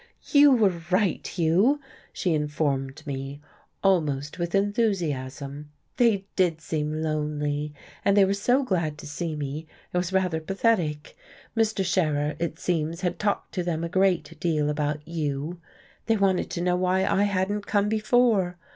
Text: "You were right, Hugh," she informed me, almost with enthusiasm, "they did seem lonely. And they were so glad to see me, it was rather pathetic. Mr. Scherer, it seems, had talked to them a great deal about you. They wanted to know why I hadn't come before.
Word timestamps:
"You 0.31 0.51
were 0.51 0.81
right, 0.89 1.27
Hugh," 1.27 1.79
she 2.11 2.33
informed 2.33 3.05
me, 3.05 3.39
almost 3.83 4.39
with 4.39 4.55
enthusiasm, 4.55 5.69
"they 5.97 6.25
did 6.35 6.59
seem 6.59 7.03
lonely. 7.03 7.75
And 8.03 8.17
they 8.17 8.25
were 8.25 8.33
so 8.33 8.63
glad 8.63 8.97
to 8.97 9.05
see 9.05 9.35
me, 9.35 9.67
it 9.93 9.97
was 9.97 10.11
rather 10.11 10.41
pathetic. 10.41 11.15
Mr. 11.55 11.85
Scherer, 11.85 12.33
it 12.39 12.57
seems, 12.57 13.01
had 13.01 13.19
talked 13.19 13.53
to 13.53 13.61
them 13.63 13.83
a 13.83 13.89
great 13.89 14.39
deal 14.39 14.71
about 14.71 15.07
you. 15.07 15.61
They 16.07 16.17
wanted 16.17 16.49
to 16.49 16.61
know 16.61 16.77
why 16.77 17.05
I 17.05 17.25
hadn't 17.25 17.67
come 17.67 17.87
before. 17.87 18.57